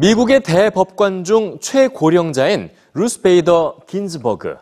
[0.00, 4.56] 미국의 대법관 중 최고령자인 루스 베이더 긴즈버그.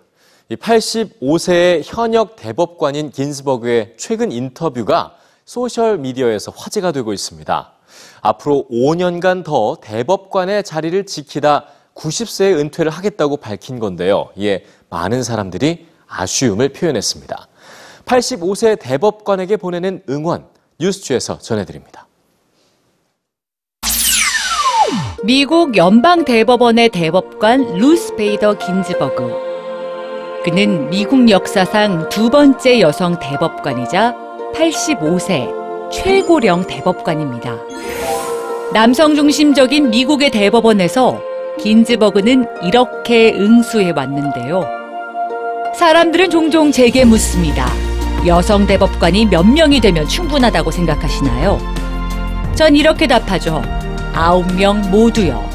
[0.50, 5.14] 85세의 현역 대법관인 긴즈버그의 최근 인터뷰가
[5.44, 7.72] 소셜미디어에서 화제가 되고 있습니다.
[8.20, 14.30] 앞으로 5년간 더 대법관의 자리를 지키다 90세에 은퇴를 하겠다고 밝힌 건데요.
[14.34, 17.46] 이에 많은 사람들이 아쉬움을 표현했습니다.
[18.06, 20.48] 85세 대법관에게 보내는 응원,
[20.80, 22.07] 뉴스주에서 전해드립니다.
[25.28, 29.30] 미국 연방 대법원의 대법관 루스 베이더 긴즈버그.
[30.42, 34.14] 그는 미국 역사상 두 번째 여성 대법관이자
[34.54, 35.52] 85세
[35.92, 37.58] 최고령 대법관입니다.
[38.72, 41.20] 남성 중심적인 미국의 대법원에서
[41.60, 44.64] 긴즈버그는 이렇게 응수해 왔는데요.
[45.76, 47.66] 사람들은 종종 제게 묻습니다.
[48.26, 51.58] 여성 대법관이 몇 명이 되면 충분하다고 생각하시나요?
[52.54, 53.62] 전 이렇게 답하죠.
[54.14, 55.48] 아홉 명 모두요.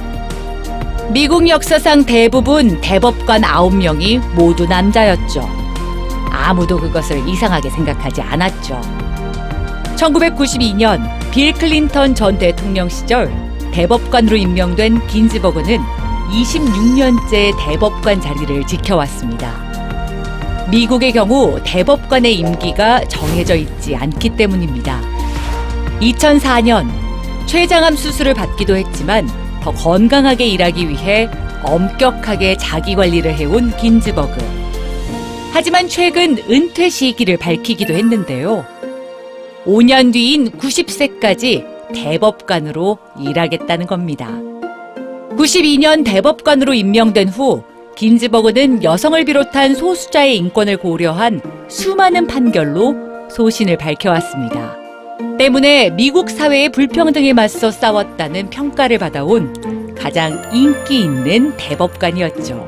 [1.10, 5.48] 미국 역사상 대부분 대법관 아홉 명이 모두 남자였죠.
[6.32, 8.80] 아무도 그것을 이상하게 생각하지 않았죠.
[9.96, 11.02] 1992년
[11.32, 13.32] 빌 클린턴 전 대통령 시절
[13.72, 15.80] 대법관으로 임명된 긴즈버그는
[16.32, 19.74] 26년째 대법관 자리를 지켜왔습니다.
[20.70, 25.00] 미국의 경우 대법관의 임기가 정해져 있지 않기 때문입니다.
[26.02, 27.03] 2004년
[27.46, 29.30] 췌장암 수술을 받기도 했지만
[29.62, 31.30] 더 건강하게 일하기 위해
[31.64, 34.38] 엄격하게 자기 관리를 해온 긴즈버그.
[35.54, 38.66] 하지만 최근 은퇴 시기를 밝히기도 했는데요.
[39.66, 44.30] 5년 뒤인 90세까지 대법관으로 일하겠다는 겁니다.
[45.38, 47.64] 92년 대법관으로 임명된 후
[47.96, 52.96] 긴즈버그는 여성을 비롯한 소수자의 인권을 고려한 수많은 판결로
[53.30, 54.83] 소신을 밝혀왔습니다.
[55.38, 62.68] 때문에 미국 사회의 불평등에 맞서 싸웠다는 평가를 받아온 가장 인기 있는 대법관이었죠.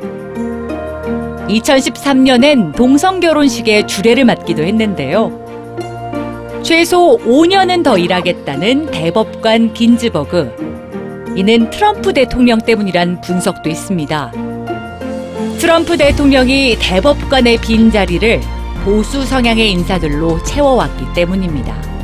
[1.48, 5.46] 2013년엔 동성 결혼식에 주례를 맡기도 했는데요.
[6.64, 11.34] 최소 5년은 더 일하겠다는 대법관 긴즈버그.
[11.36, 14.32] 이는 트럼프 대통령 때문이란 분석도 있습니다.
[15.60, 18.42] 트럼프 대통령이 대법관의 빈 자리를
[18.84, 21.95] 보수 성향의 인사들로 채워왔기 때문입니다.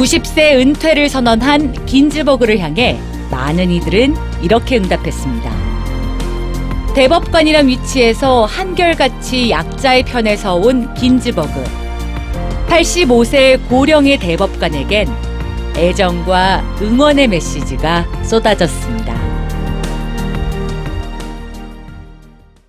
[0.00, 2.98] 90세 은퇴를 선언한 긴즈버그를 향해
[3.30, 5.50] 많은 이들은 이렇게 응답했습니다.
[6.94, 11.62] 대법관이란 위치에서 한결같이 약자의 편에 서온 긴즈버그.
[12.68, 15.06] 85세 고령의 대법관에겐
[15.76, 19.19] 애정과 응원의 메시지가 쏟아졌습니다.